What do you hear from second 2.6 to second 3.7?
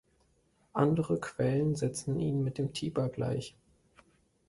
Tiber gleich.